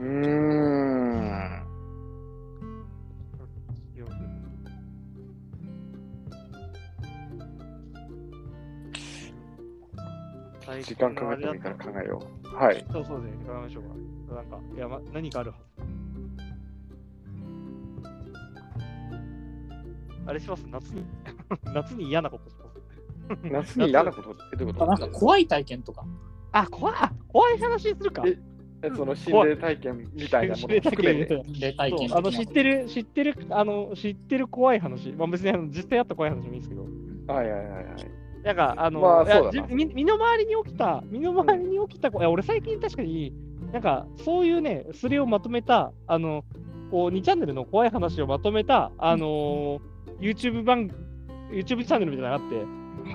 [0.00, 0.63] うーん。
[10.84, 12.56] 時間かけてもいいから考えよう。
[12.56, 12.84] はい。
[12.92, 13.82] そうそうね、考えましょう
[14.28, 14.34] か。
[14.34, 15.64] なんか、いや、ま、何かあるはず。
[20.26, 21.04] あれします夏に、
[21.74, 23.50] 夏に嫌なことします。
[23.50, 26.04] 夏に嫌なことってどういうこあなんか怖い体験とか。
[26.52, 26.94] あ、怖い、
[27.28, 28.22] 怖い話するか。
[28.94, 31.42] その心霊体験みたいなものを含めて。
[32.10, 35.12] あの知ってる、知ってる、あの、知ってる怖い話。
[35.12, 36.82] まあ別にあの実際あった怖い話もいいんですけど。
[37.32, 38.23] はいはいはいはい。
[38.44, 39.24] なんか、あの、まあ
[39.70, 43.32] 身身の回りに起きた、身の回りに起きた、いや俺最近確かに、
[43.72, 46.44] なんか、そういうね、スレをまとめた、あの、
[46.90, 49.80] こう、2チャンネルの怖い話をまとめた、あのー
[50.20, 50.88] YouTube 番、
[51.50, 52.56] YouTube チャンネルみたいなのがあって、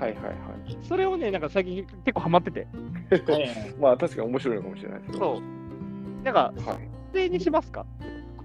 [0.00, 0.30] はいはいは
[0.68, 0.78] い。
[0.82, 2.66] それをね、なんか最近結構ハマってて、
[3.10, 5.36] え まあ確かに面白いのかもしれないですけど。
[5.36, 6.24] そう。
[6.24, 6.88] なんか、はい。
[7.12, 7.86] 不正にしますか？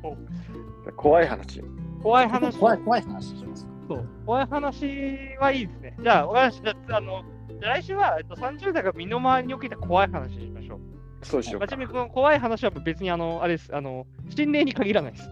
[0.02, 0.16] こ
[0.96, 1.60] 怖い話。
[1.60, 1.66] う
[2.02, 2.58] 怖いえ話。
[2.60, 3.68] 怖い怖い話します。
[3.88, 4.08] そう。
[4.26, 4.86] 怖い話
[5.40, 5.98] はいいですね。
[6.02, 6.74] じゃあ、わかりました。
[6.74, 7.24] じゃあ、あの、
[7.60, 10.80] じゃあ来週は、えっと、30代が身の回りに起きた怖い話にしましょう。
[10.80, 10.86] ま
[11.22, 11.86] あ、そうしようかちなみ。
[11.86, 15.30] にこの怖い話は別にあの、あれです、あの、心霊に限らないです。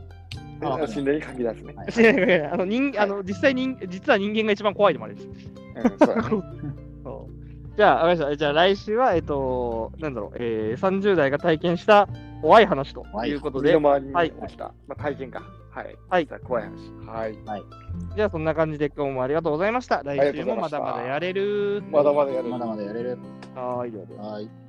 [0.62, 1.74] あえ心霊に限らずね。
[1.74, 2.52] はい心霊に限らない。
[2.52, 5.28] あの、人あの実際人、実は人間が一番怖いでもあれです。
[5.28, 6.22] うん、そうだね。
[7.04, 7.44] そう
[7.76, 8.38] じゃあ、わかりました。
[8.38, 12.08] じゃあ来週は、えっと、なんだろう、えー、30代が体験した
[12.42, 15.42] 怖い話ということで身の、回りにはい起きた、まあ、体験か。
[15.74, 15.98] はい。
[16.10, 16.74] はいじゃあ怖い話。
[17.08, 17.64] はい。
[18.16, 20.04] じゃあそんな感じで今日もありがとうございました。
[20.04, 21.84] 来週もまだまだやれる。
[21.92, 22.50] まだまだやる。
[22.50, 23.18] まだまだやれる。
[23.56, 24.63] はーい、はい。